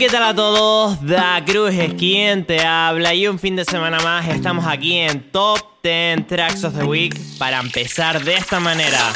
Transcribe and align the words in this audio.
¿qué 0.00 0.08
tal 0.08 0.22
a 0.22 0.34
todos? 0.34 1.06
Da 1.06 1.44
Cruz 1.44 1.74
es 1.74 1.92
quien 1.92 2.46
te 2.46 2.64
habla 2.64 3.12
y 3.12 3.28
un 3.28 3.38
fin 3.38 3.54
de 3.54 3.66
semana 3.66 4.00
más 4.00 4.26
estamos 4.28 4.64
aquí 4.66 4.96
en 4.96 5.30
Top 5.30 5.58
10 5.82 6.26
Tracks 6.26 6.64
of 6.64 6.74
the 6.74 6.84
Week 6.84 7.14
para 7.36 7.60
empezar 7.60 8.24
de 8.24 8.34
esta 8.34 8.60
manera. 8.60 9.12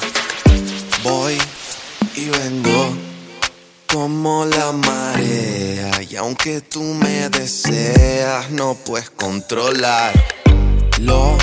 Voy 1.03 1.39
y 2.15 2.27
vengo 2.27 2.95
como 3.91 4.45
la 4.45 4.73
marea 4.73 6.03
y 6.03 6.17
aunque 6.17 6.61
tú 6.61 6.83
me 6.83 7.31
deseas 7.31 8.51
no 8.51 8.75
puedes 8.75 9.09
controlar 9.09 10.13
lo 11.01 11.39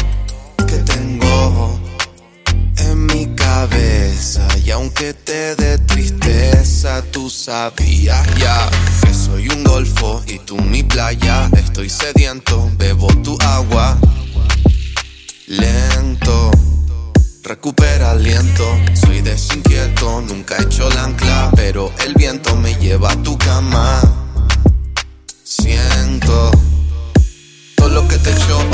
que 0.68 0.78
tengo 0.94 1.81
y 4.66 4.72
aunque 4.72 5.14
te 5.14 5.56
dé 5.56 5.78
tristeza 5.78 7.04
tú 7.12 7.30
sabías 7.30 8.28
ya 8.40 8.68
que 9.04 9.14
soy 9.14 9.50
un 9.50 9.64
golfo 9.64 10.24
y 10.26 10.40
tú 10.40 10.58
mi 10.58 10.82
playa. 10.82 11.48
Estoy 11.56 11.88
sediento 11.88 12.72
bebo 12.78 13.08
tu 13.22 13.38
agua. 13.40 14.00
Lento 15.46 16.50
recupera 17.44 18.12
aliento. 18.12 18.66
Soy 18.96 19.22
desinquieto 19.22 20.22
nunca 20.22 20.58
he 20.58 20.64
hecho 20.64 20.90
la 20.90 21.04
ancla 21.04 21.52
pero 21.56 21.94
el 22.04 22.16
viento 22.16 22.56
me 22.56 22.74
lleva 22.80 23.12
a 23.12 23.22
tu 23.22 23.38
cama. 23.38 24.02
Siento 25.44 26.50
todo 27.76 27.90
lo 27.90 28.08
que 28.08 28.18
te 28.18 28.32
echo 28.32 28.66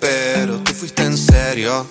pero 0.00 0.58
tú 0.58 0.72
fuiste 0.74 1.02
en 1.02 1.16
serio. 1.16 1.86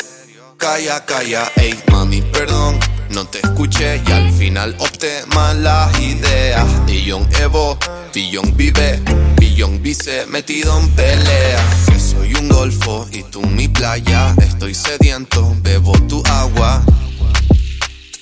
Calla, 0.57 1.03
calla, 1.03 1.51
ey, 1.55 1.73
mami, 1.91 2.21
perdón. 2.21 2.79
No 3.09 3.25
te 3.25 3.39
escuché 3.39 4.01
y 4.05 4.11
al 4.11 4.31
final 4.31 4.75
opté 4.77 5.25
malas 5.33 5.99
ideas. 5.99 6.65
Billón 6.85 7.27
Evo, 7.39 7.77
Billón 8.13 8.55
vive, 8.55 9.01
Billón 9.39 9.81
vice, 9.81 10.27
metido 10.27 10.79
en 10.79 10.89
pelea. 10.91 11.65
Que 11.87 11.99
soy 11.99 12.35
un 12.35 12.49
golfo 12.49 13.07
y 13.11 13.23
tú 13.23 13.41
mi 13.41 13.67
playa. 13.67 14.35
Estoy 14.41 14.75
sediento, 14.75 15.55
bebo 15.61 15.93
tu 16.07 16.21
agua. 16.27 16.83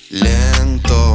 Lento. 0.10 1.14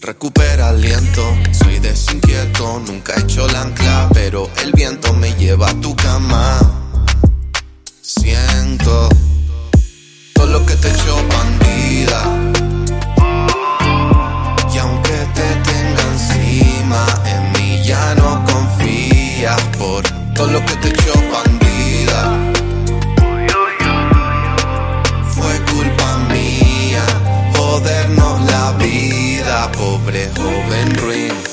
Recupera 0.00 0.70
aliento, 0.70 1.22
soy 1.52 1.78
desinquieto, 1.80 2.80
nunca 2.86 3.14
he 3.14 3.20
hecho 3.20 3.46
la 3.48 3.62
ancla, 3.62 4.08
pero 4.14 4.48
el 4.56 4.72
viento 4.72 5.12
me 5.12 5.34
lleva 5.34 5.68
a 5.68 5.80
tu 5.80 5.94
cama. 5.94 6.87
Siento 8.08 9.10
todo 10.32 10.46
lo 10.46 10.64
que 10.64 10.74
te 10.76 10.88
echo 10.88 11.14
bandida. 11.28 12.22
Y 14.72 14.78
aunque 14.78 15.18
te 15.34 15.48
tenga 15.68 16.02
encima, 16.14 17.04
en 17.26 17.52
mí 17.52 17.82
ya 17.84 18.14
no 18.14 18.42
confías 18.46 19.60
por 19.78 20.02
todo 20.34 20.46
lo 20.52 20.64
que 20.64 20.74
te 20.76 20.88
echo 20.88 21.12
bandida. 21.34 22.52
Fue 25.28 25.60
culpa 25.70 26.18
mía 26.32 27.04
jodernos 27.58 28.40
la 28.50 28.72
vida, 28.78 29.70
pobre 29.72 30.30
joven 30.34 30.96
ruin. 30.96 31.47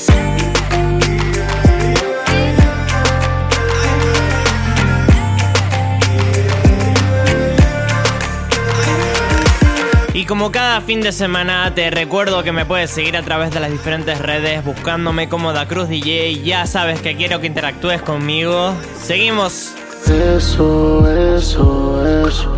Y 10.26 10.28
como 10.28 10.52
cada 10.52 10.82
fin 10.82 11.02
de 11.02 11.12
semana 11.12 11.72
te 11.76 11.92
recuerdo 11.92 12.42
que 12.42 12.52
me 12.52 12.66
puedes 12.66 12.90
seguir 12.90 13.16
a 13.16 13.22
través 13.22 13.52
de 13.52 13.60
las 13.60 13.70
diferentes 13.70 14.18
redes 14.18 14.66
buscándome 14.66 15.30
como 15.30 15.54
Da 15.54 15.68
Cruz 15.68 15.88
DJ. 15.88 16.42
Ya 16.42 16.66
sabes 16.66 17.00
que 17.00 17.16
quiero 17.16 17.40
que 17.40 17.46
interactúes 17.46 18.02
conmigo. 18.02 18.74
Seguimos. 19.00 19.76
Eso, 20.08 21.08
eso, 21.38 22.28
eso. 22.28 22.56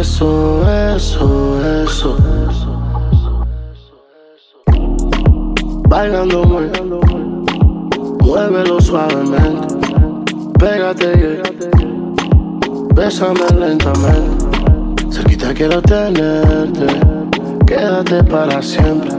Eso, 0.00 0.96
eso, 0.96 1.84
eso. 1.84 2.16
Bailando 5.86 6.44
muy, 6.44 6.70
muévelo 8.20 8.80
suavemente. 8.80 9.74
Pégate, 10.58 11.12
yeah. 11.18 11.42
bésame 12.94 13.46
lentamente. 13.54 14.57
Cerquita 15.10 15.54
quiero 15.54 15.80
tenerte, 15.82 16.86
quédate 17.66 18.22
para 18.24 18.60
siempre. 18.62 19.10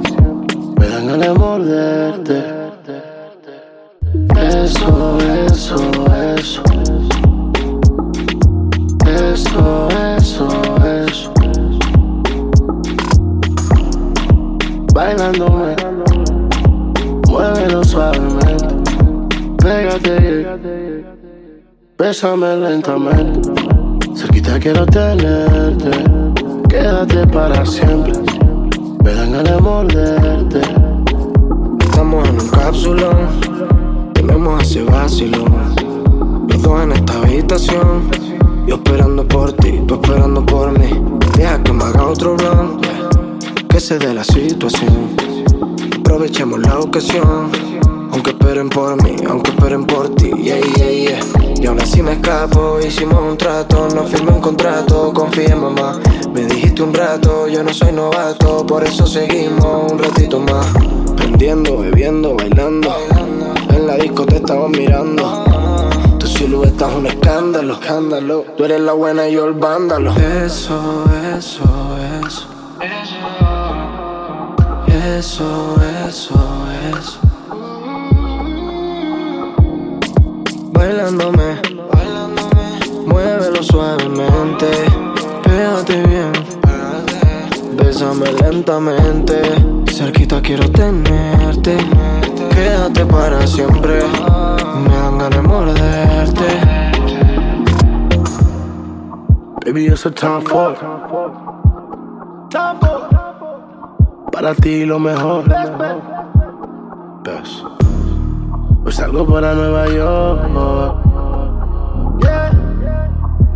Me 0.80 0.88
dan 0.88 1.08
ganas 1.08 1.28
de 1.28 1.34
morderte. 1.34 2.60
Eso, 4.38 5.18
eso, 5.48 5.76
eso. 6.38 6.64
Eso, 9.06 9.90
eso, 10.18 10.48
eso. 11.08 11.34
Bailándome, 14.94 15.76
muévelo 17.28 17.84
suavemente. 17.84 18.76
Pégate, 19.58 20.48
bésame 21.98 22.56
lentamente. 22.56 23.49
Cerquita 24.20 24.60
quiero 24.60 24.86
tenerte, 24.86 25.92
quédate 26.68 27.26
para 27.28 27.66
siempre. 27.66 28.12
Me 29.02 29.14
dan 29.14 29.32
ganas 29.32 29.56
de 29.56 29.62
morderte. 29.62 30.62
Estamos 31.80 32.28
en 32.28 32.42
un 32.42 32.50
cápsulón, 32.50 33.30
tenemos 34.14 34.62
ese 34.62 34.84
vacilón. 34.84 35.74
Los 36.50 36.84
en 36.84 36.92
esta 36.92 37.18
habitación, 37.18 38.12
yo 38.68 38.76
esperando 38.76 39.26
por 39.26 39.54
ti, 39.54 39.82
tú 39.88 39.94
esperando 39.94 40.46
por 40.46 40.78
mí. 40.78 41.02
Deja 41.38 41.64
que 41.64 41.72
me 41.72 41.86
haga 41.86 42.04
otro 42.04 42.36
blunt, 42.36 42.86
que 43.70 43.80
se 43.80 44.00
dé 44.00 44.14
la 44.14 44.26
situación. 44.26 45.16
Aprovechemos 45.98 46.60
la 46.60 46.78
ocasión, 46.78 47.52
aunque 48.30 48.46
esperen 48.46 48.70
por 48.70 49.04
mí, 49.04 49.16
aunque 49.28 49.52
esperen 49.52 49.86
por 49.86 50.10
ti, 50.16 50.32
yeah, 50.32 50.60
yeah, 50.78 50.90
yeah. 50.90 51.20
Y 51.60 51.66
aún 51.66 51.82
así 51.82 52.02
me 52.04 52.14
escapo, 52.14 52.80
hicimos 52.80 53.20
un 53.22 53.38
trato, 53.38 53.88
no 53.96 54.06
firmé 54.06 54.32
un 54.32 54.42
contrato, 54.42 55.12
confía 55.14 55.50
en 55.50 55.62
mamá. 55.62 56.00
Me 56.34 56.46
dijiste 56.46 56.84
un 56.84 56.94
rato, 56.94 57.48
yo 57.48 57.64
no 57.64 57.74
soy 57.74 57.92
novato, 57.92 58.66
por 58.66 58.84
eso 58.84 59.08
seguimos 59.08 59.92
un 59.92 59.98
ratito 59.98 60.40
más. 60.40 60.68
Prendiendo, 61.16 61.78
bebiendo, 61.80 62.36
bailando. 62.36 62.94
En 63.72 63.88
la 63.88 63.96
disco 63.96 64.26
te 64.26 64.38
estaba 64.38 64.68
mirando. 64.68 65.46
Tu 66.20 66.28
silueta 66.28 66.88
es 66.90 66.96
un 66.96 67.08
escándalo, 67.08 67.74
escándalo. 67.74 68.46
Tú 68.56 68.66
eres 68.66 68.82
la 68.82 68.94
buena 68.94 69.28
y 69.28 69.34
yo 69.34 69.46
el 69.46 69.54
vándalo. 69.54 70.14
Eso, 70.46 71.04
eso, 71.36 71.64
eso. 72.28 72.48
Eso, 75.18 75.76
eso, 76.08 76.36
eso. 77.00 77.29
Bailándome, 80.90 81.62
muévelo 83.06 83.62
suavemente. 83.62 84.66
Pégate 85.44 86.02
bien, 86.08 86.32
bésame 87.78 88.32
lentamente. 88.42 89.40
Cerquita 89.86 90.42
quiero 90.42 90.68
tenerte. 90.72 91.78
Quédate 92.56 93.06
para 93.06 93.46
siempre. 93.46 94.02
Me 94.84 94.96
dan 94.96 95.20
ganas 95.20 95.30
de 95.30 95.42
morderte. 95.44 96.48
Baby, 99.64 99.90
it's 99.90 100.08
a 100.08 100.10
time 100.10 100.42
for 100.42 100.72
it. 100.72 100.80
para 104.32 104.56
ti 104.56 104.86
lo 104.86 104.98
mejor. 104.98 105.44
Salgo 109.00 109.26
para 109.26 109.54
Nueva 109.54 109.88
York. 109.88 110.42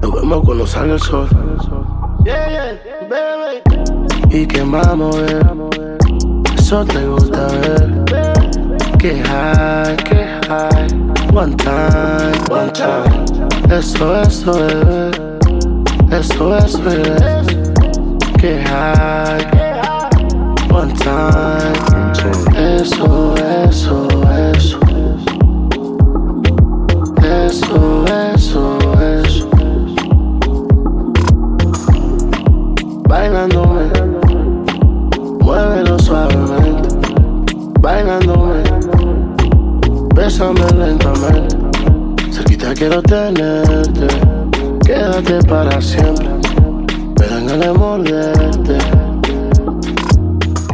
Nos 0.01 0.13
vemos 0.13 0.41
cuando 0.45 0.65
salga 0.65 0.93
el 0.93 1.01
sol. 1.01 1.27
Y 4.29 4.47
quemamos, 4.47 5.17
ver. 5.17 5.45
Eso 6.57 6.85
te 6.85 7.05
gusta 7.05 7.47
ver. 7.47 8.05
Que 8.97 9.21
high, 9.21 9.97
que 9.97 10.25
high. 10.47 10.87
One 11.35 11.57
time, 11.57 12.31
one 12.49 12.71
time. 12.71 13.25
Eso, 13.69 14.21
eso, 14.21 14.53
bebé. 14.53 15.11
Eso, 16.09 16.57
eso, 16.57 16.81
bebé. 16.83 17.17
Que 18.39 18.63
high. 18.63 19.45
One 20.71 20.93
time. 20.93 21.73
Eso, 22.55 23.35
eso. 23.67 24.07
Eso, 24.55 24.79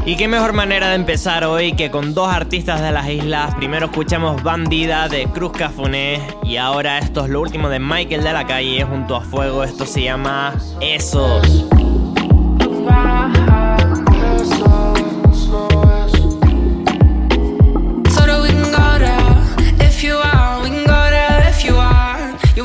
Y 0.05 0.17
qué 0.17 0.27
mejor 0.27 0.53
manera 0.53 0.89
de 0.89 0.95
empezar 0.95 1.45
hoy 1.45 1.73
que 1.73 1.89
con 1.89 2.13
dos 2.13 2.29
artistas 2.31 2.79
de 2.81 2.91
las 2.91 3.09
islas. 3.09 3.55
Primero 3.55 3.87
escuchamos 3.87 4.43
Bandida 4.43 5.09
de 5.09 5.25
Cruz 5.25 5.53
Cafuné 5.53 6.21
y 6.43 6.57
ahora 6.57 6.99
esto 6.99 7.23
es 7.25 7.31
lo 7.31 7.41
último 7.41 7.69
de 7.69 7.79
Michael 7.79 8.23
de 8.23 8.33
la 8.33 8.45
calle 8.45 8.83
junto 8.83 9.15
a 9.15 9.21
Fuego. 9.21 9.63
Esto 9.63 9.87
se 9.87 10.03
llama 10.03 10.53
Esos. 10.79 11.78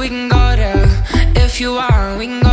we 0.05 0.11
can 0.11 0.29
go 0.29 0.55
there 0.55 0.85
if 1.35 1.59
you 1.59 1.73
want. 1.73 2.19
We 2.19 2.27
can 2.27 2.44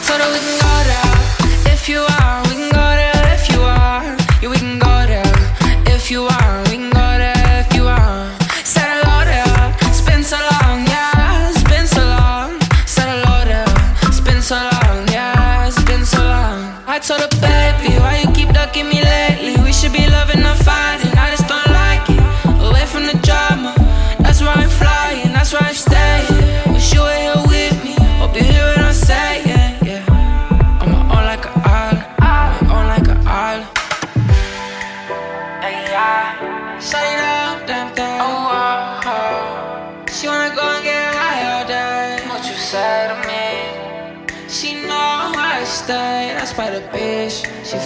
So 0.00 0.16
that 0.16 0.28
we 0.32 0.38
can 0.38 0.56
go 0.58 0.68
out 0.68 1.72
if 1.72 1.88
you 1.88 2.00
are. 2.00 2.51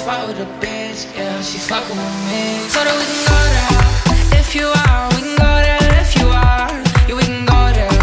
fuck 0.06 0.28
with 0.28 0.38
a 0.38 0.46
bitch, 0.64 1.02
yeah, 1.16 1.42
she 1.42 1.58
fucking 1.58 1.96
with 1.96 2.16
me. 2.30 2.68
So 2.70 2.78
that 2.86 2.94
we 2.94 3.04
can 3.10 3.22
go 3.26 3.38
there 3.56 4.38
if 4.38 4.54
you 4.54 4.68
are. 4.86 5.10
We 5.14 5.20
can 5.26 5.34
go 5.34 5.52
there 5.66 5.82
if 5.98 6.14
you 6.14 6.28
are. 6.30 6.70
Yeah, 7.08 7.16
we 7.18 7.24
can 7.26 7.44
go 7.44 7.60
there 7.74 7.98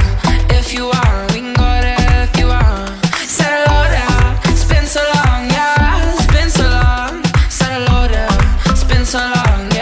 if 0.59 0.73
you 0.73 0.91
are. 0.91 1.19
We 1.31 1.39
can 1.39 1.53
go 1.53 1.69
there 1.87 2.27
if 2.27 2.33
you 2.37 2.47
are. 2.51 2.87
Said 3.35 3.55
hello 3.55 3.87
there, 3.95 4.51
it's 4.51 4.65
been 4.67 4.85
so 4.85 4.99
long, 5.15 5.47
yeah, 5.55 6.11
it's 6.11 6.27
been 6.27 6.49
so 6.49 6.67
long. 6.67 7.23
Set 7.49 7.71
Said 7.71 7.87
load 7.87 8.11
there, 8.11 8.37
it's 8.67 8.83
been 8.83 9.05
so 9.05 9.19
long. 9.19 9.72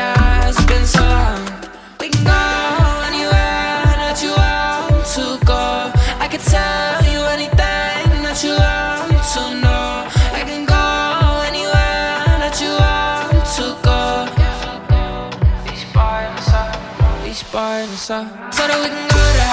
closer. 18.02 18.28
So 18.52 18.68
that 18.68 18.80
we 18.82 18.90
can 18.90 19.08
go 19.10 19.46
to 19.46 19.51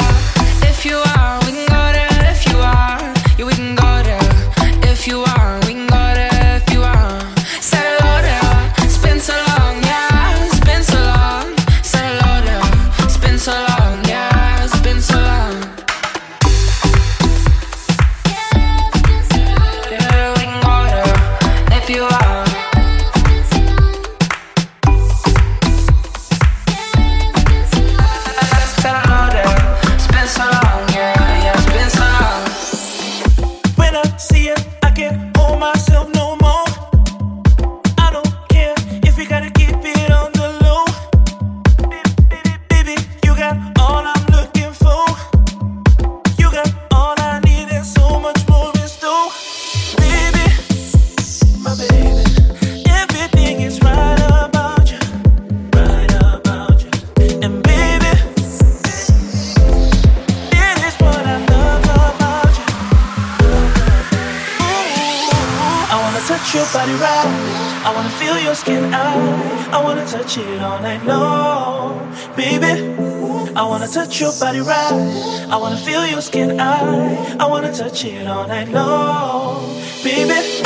your 74.20 74.32
body 74.40 74.60
right. 74.60 75.46
I 75.50 75.56
wanna 75.56 75.76
feel 75.76 76.06
your 76.06 76.20
skin. 76.20 76.60
I 76.60 77.36
I 77.38 77.46
wanna 77.46 77.72
touch 77.72 78.04
it 78.04 78.26
all 78.26 78.46
night 78.48 78.68
long, 78.68 79.64
baby. 80.02 80.57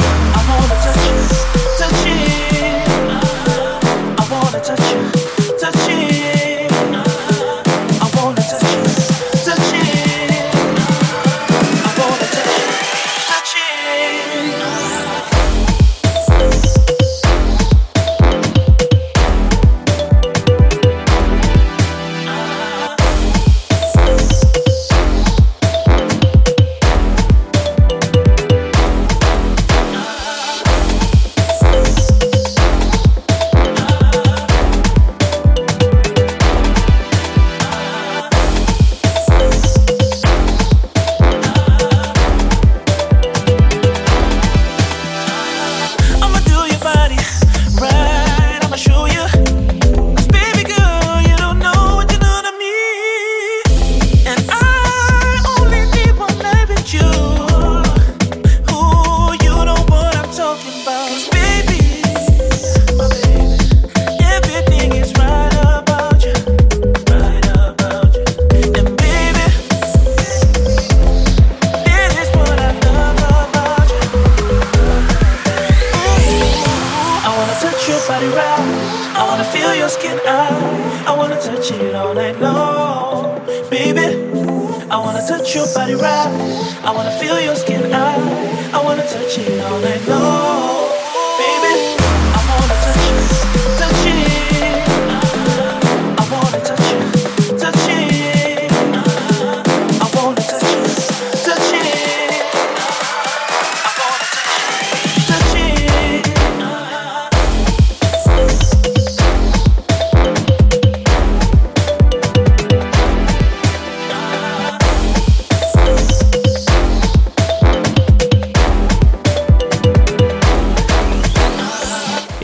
Your 85.55 85.67
body 85.75 85.95
right. 85.95 86.81
I 86.83 86.93
wanna 86.93 87.11
feel 87.19 87.39
your 87.41 87.57
skin. 87.57 87.93
I, 87.93 88.73
I 88.73 88.83
wanna 88.83 89.03
touch 89.03 89.39
it 89.39 89.61
all 89.61 89.81
night 89.81 90.09
long. 90.09 90.32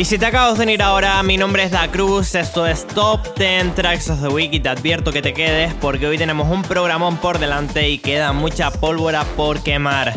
Si 0.09 0.17
te 0.17 0.25
acabas 0.25 0.57
de 0.57 0.65
unir 0.65 0.83
ahora, 0.83 1.23
mi 1.23 1.37
nombre 1.37 1.65
es 1.65 1.71
Da 1.71 1.87
Cruz, 1.91 2.35
esto 2.35 2.67
es 2.67 2.87
Top 2.87 3.21
10 3.37 3.75
Tracks 3.75 4.09
of 4.09 4.23
the 4.23 4.29
Week 4.29 4.49
y 4.55 4.59
te 4.59 4.71
advierto 4.71 5.13
que 5.13 5.21
te 5.21 5.35
quedes 5.35 5.75
porque 5.75 6.07
hoy 6.07 6.17
tenemos 6.17 6.51
un 6.51 6.63
programón 6.63 7.19
por 7.19 7.39
delante 7.39 7.91
y 7.91 7.99
queda 7.99 8.33
mucha 8.33 8.71
pólvora 8.71 9.25
por 9.37 9.63
quemar. 9.63 10.15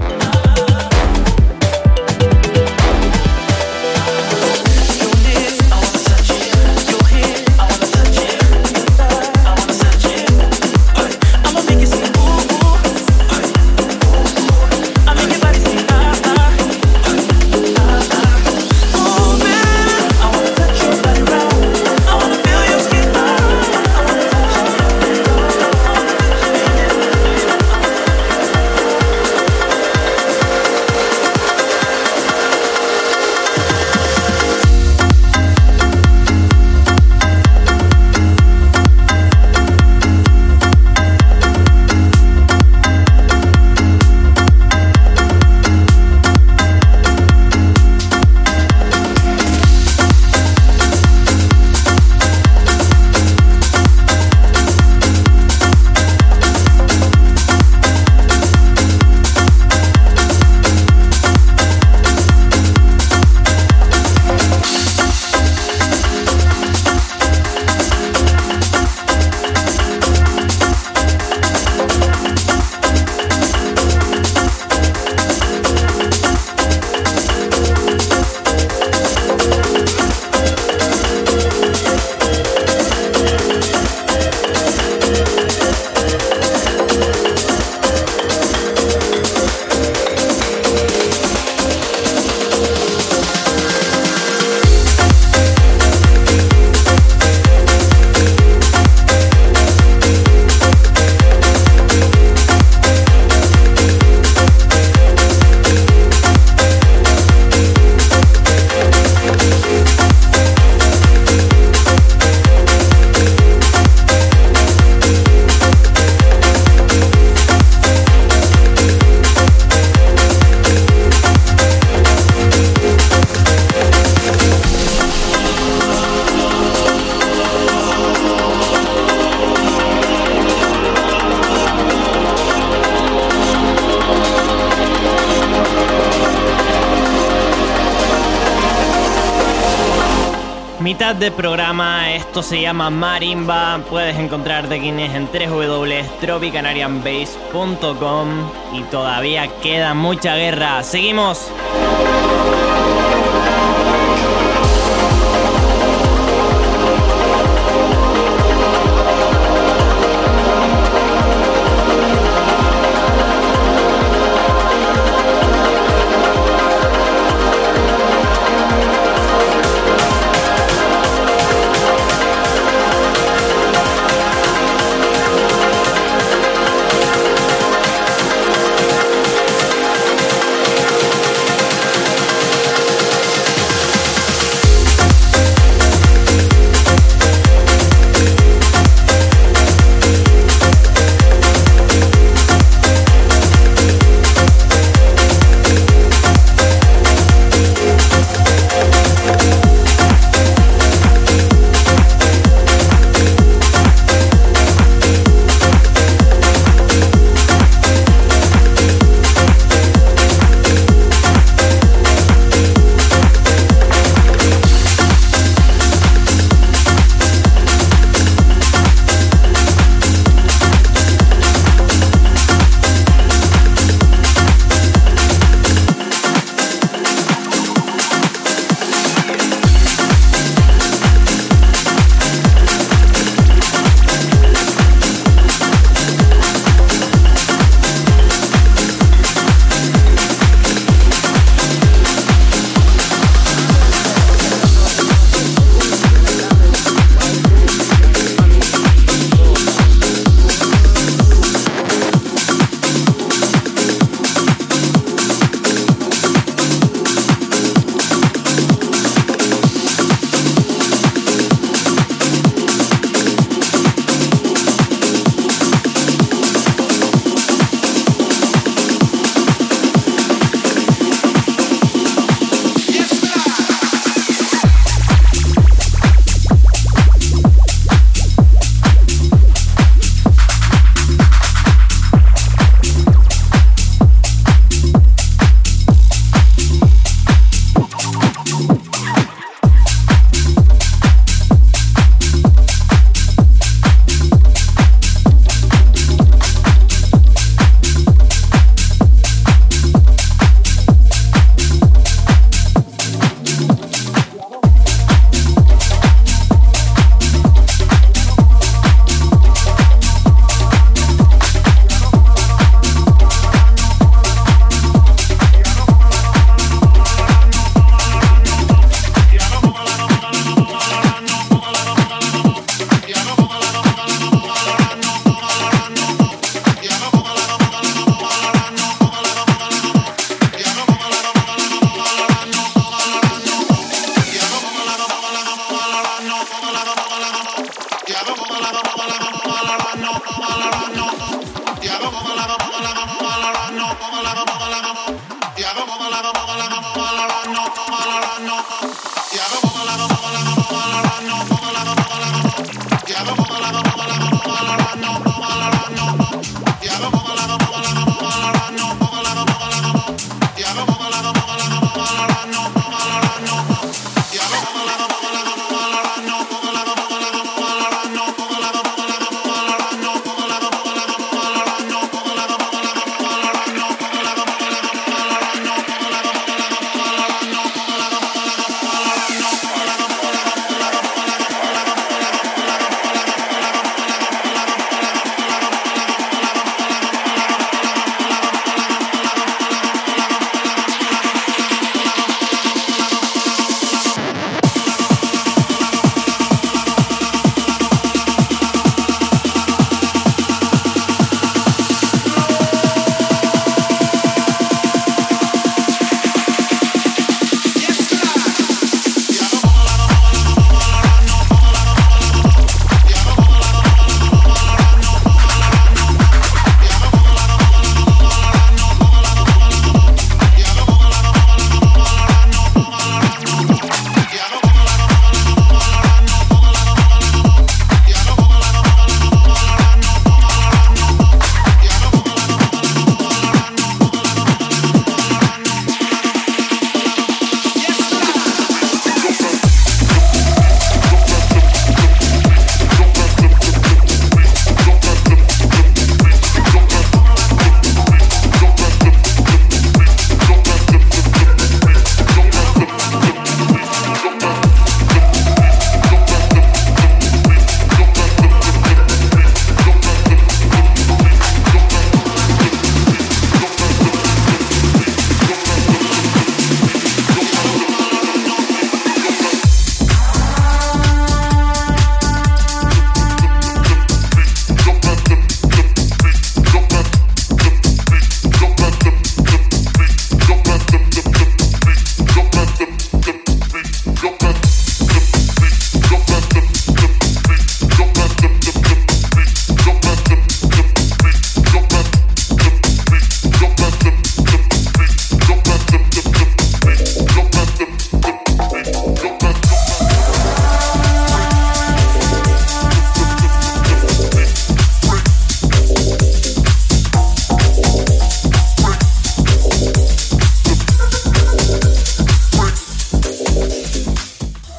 Programa, 141.29 142.15
esto 142.15 142.41
se 142.41 142.61
llama 142.61 142.89
Marimba. 142.89 143.79
Puedes 143.89 144.17
encontrarte 144.17 144.79
Guinness 144.79 145.13
en 145.13 145.29
www.tropicanarianbase.com 145.31 148.29
y 148.73 148.81
todavía 148.83 149.49
queda 149.61 149.93
mucha 149.93 150.35
guerra. 150.35 150.81
Seguimos. 150.81 151.51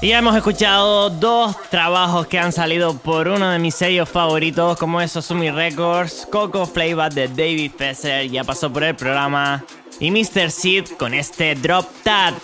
Y 0.03 0.09
ya 0.09 0.19
hemos 0.19 0.35
escuchado 0.35 1.11
dos 1.11 1.57
trabajos 1.71 2.27
que 2.27 2.37
han 2.37 2.51
salido 2.51 2.99
por 2.99 3.29
uno 3.29 3.51
de 3.51 3.61
mis 3.61 3.77
sellos 3.77 4.09
favoritos, 4.09 4.77
como 4.77 5.01
es 5.01 5.15
Osumi 5.15 5.49
Records, 5.53 6.27
Coco 6.29 6.67
Flavor 6.67 7.15
de 7.15 7.29
David 7.29 7.71
Fesser, 7.79 8.29
ya 8.29 8.43
pasó 8.43 8.73
por 8.73 8.83
el 8.83 8.97
programa, 8.97 9.65
y 10.01 10.11
Mr. 10.11 10.51
Sid 10.51 10.89
con 10.99 11.15
este 11.15 11.55
Drop 11.55 11.87
Tat. 12.03 12.35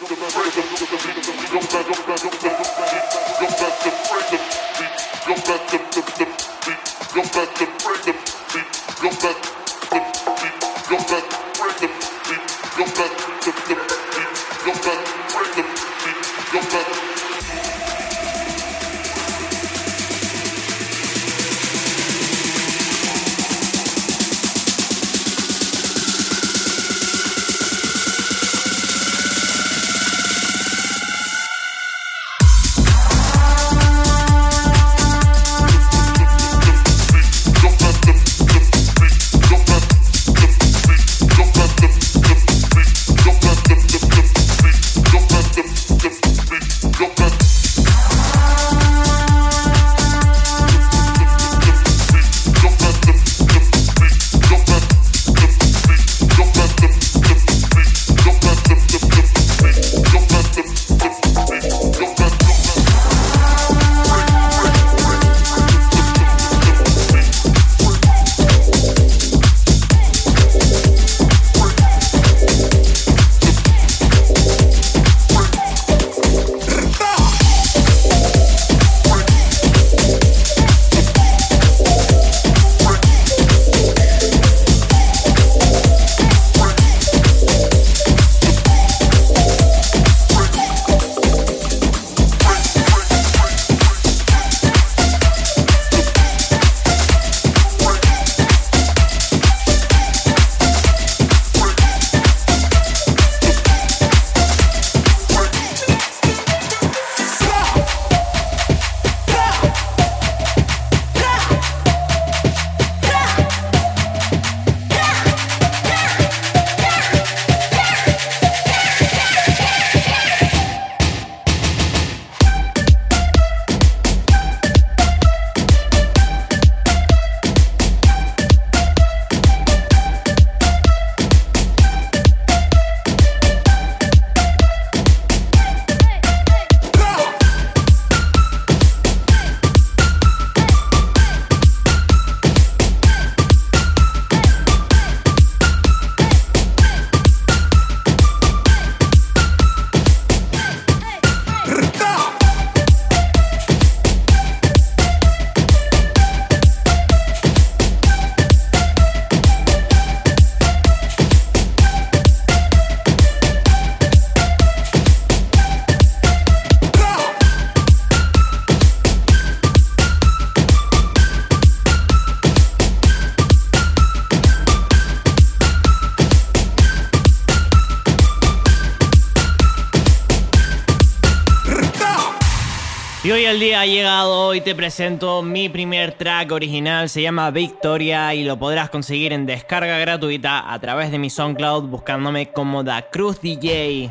Hoy 184.59 184.65
te 184.65 184.75
presento 184.75 185.41
mi 185.41 185.69
primer 185.69 186.15
track 186.15 186.51
original, 186.51 187.09
se 187.09 187.23
llama 187.23 187.53
Victoria 187.53 188.35
y 188.35 188.43
lo 188.43 188.59
podrás 188.59 188.91
conseguir 188.91 189.33
en 189.33 189.47
descarga 189.47 189.99
gratuita 189.99 190.73
a 190.73 190.81
través 190.81 191.13
de 191.13 191.19
mi 191.21 191.31
SoundCloud 191.31 191.85
buscándome 191.85 192.51
como 192.51 192.83
Da 192.83 193.03
Cruz 193.03 193.41
DJ. 193.41 194.11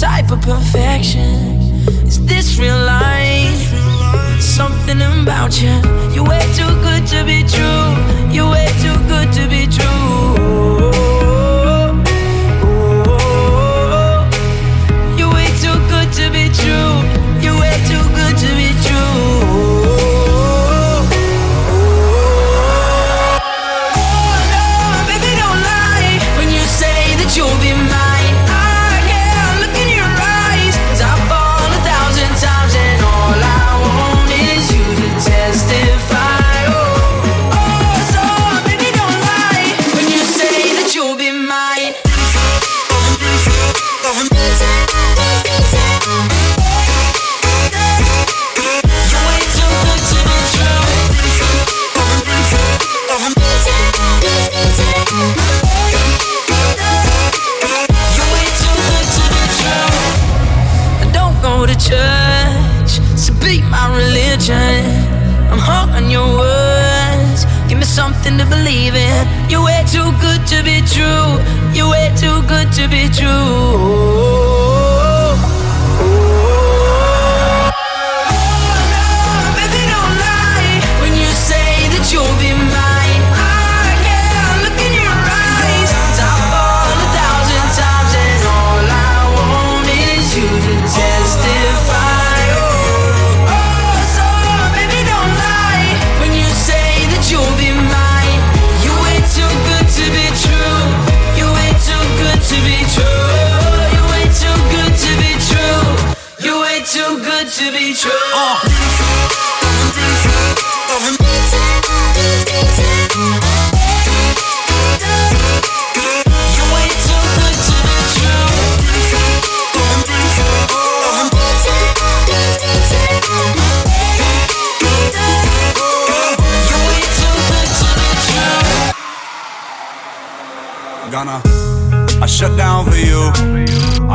type 0.00 0.30
of 0.30 0.42
perfection. 0.42 1.56
Is 2.06 2.24
this 2.26 2.58
real 2.58 2.78
life? 2.78 3.72
Something 4.40 5.00
about 5.00 5.60
you, 5.62 5.72
you're 6.12 6.28
way 6.28 6.44
too 6.54 6.72
good 6.82 7.06
to 7.06 7.24
be 7.24 7.42
true. 7.42 8.30
You're 8.30 8.50
way 8.50 8.68
too 8.82 8.96
good 9.08 9.32
to 9.32 9.48
be 9.48 9.66
true. 9.66 9.95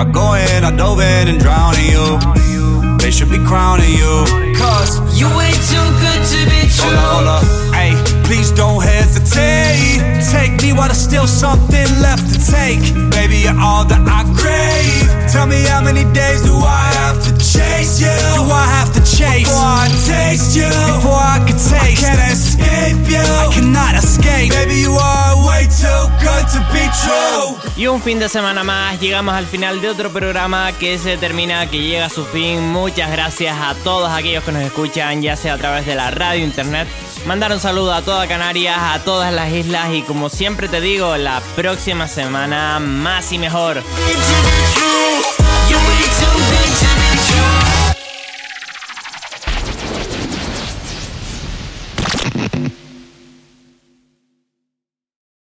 I 0.02 0.06
shut 0.06 0.14
down 0.14 0.42
for 0.42 0.50
you. 0.50 0.58
I 0.58 0.58
go 0.58 0.58
in, 0.58 0.64
I 0.64 0.76
dove 0.76 1.00
in 1.00 1.28
and 1.28 1.40
drown 1.40 1.76
in 1.78 1.86
you. 2.52 2.98
They 2.98 3.12
should 3.12 3.30
be 3.30 3.38
crowning 3.40 3.94
you. 3.94 4.26
Cause 4.58 5.00
you 5.20 5.28
way 5.38 5.52
too 5.70 5.88
good 6.00 6.22
to 6.26 6.40
be 6.50 6.70
true. 6.70 6.90
Hold 6.90 7.28
up, 7.28 7.44
hold 7.44 7.70
up. 7.70 7.76
Hey, 7.76 8.11
please 8.32 8.52
don't 8.52 8.82
hesitate. 8.82 10.00
Take 10.32 10.54
me 10.64 10.72
while 10.72 10.88
there's 10.88 11.04
still 11.10 11.28
something 11.28 11.88
left 12.00 12.24
to 12.32 12.38
take. 12.40 12.80
Baby, 13.12 13.44
you're 13.46 13.60
all 13.60 13.84
that 13.92 14.04
I 14.08 14.24
crave. 14.40 15.08
Tell 15.34 15.48
me 15.48 15.60
how 15.68 15.82
many 15.84 16.06
days 16.14 16.40
do 16.42 16.56
I 16.56 16.88
have 17.02 17.20
to 17.28 17.32
chase 17.36 18.00
you? 18.00 18.16
Do 18.40 18.44
I 18.48 18.66
have 18.78 18.92
to 18.96 19.02
chase 19.04 19.52
before 19.52 19.76
I 19.84 19.88
taste 20.08 20.56
you? 20.56 20.72
Before 20.96 21.20
I 21.36 21.44
can 21.46 21.60
taste, 21.60 21.76
I 21.76 21.92
can't 22.04 22.24
escape 22.32 23.04
you. 23.12 23.26
I 23.44 23.48
cannot 23.52 23.94
escape. 24.02 24.52
Baby, 24.56 24.80
you 24.80 24.94
are 24.96 25.36
way 25.48 25.68
too 25.68 26.02
good 26.24 26.46
to 26.56 26.60
be 26.72 26.86
true. 27.04 27.60
Y 27.76 27.88
un 27.88 28.02
fin 28.02 28.20
de 28.20 28.30
semana 28.30 28.64
más, 28.64 29.00
llegamos 29.02 29.36
al 29.36 29.46
final 29.46 29.82
de 29.82 29.90
otro 29.90 30.10
programa 30.10 30.72
que 30.80 30.98
se 30.98 31.18
termina, 31.18 31.70
que 31.70 31.80
llega 31.80 32.06
a 32.06 32.10
su 32.10 32.24
fin. 32.24 32.70
Muchas 32.70 33.12
gracias 33.12 33.58
a 33.60 33.76
todos 33.84 34.10
aquellos 34.10 34.44
que 34.46 34.54
nos 34.54 34.64
escuchan, 34.64 35.22
ya 35.22 35.36
sea 35.36 35.56
a 35.56 35.58
través 35.58 35.86
de 35.86 35.96
la 35.96 36.12
radio, 36.12 36.46
internet. 36.46 36.88
Mandar 37.26 37.52
un 37.52 37.60
saludo 37.60 37.94
a 37.94 38.02
toda 38.02 38.28
Canarias, 38.28 38.78
a 38.80 39.04
todas 39.04 39.34
las 39.34 39.52
islas 39.52 39.94
y 39.94 40.02
como 40.02 40.30
siempre 40.30 40.68
te 40.68 40.82
digo, 40.82 41.16
la 41.18 41.42
próxima 41.56 42.08
semana 42.08 42.80
más 42.80 43.32
y 43.32 43.38
mejor. 43.38 43.84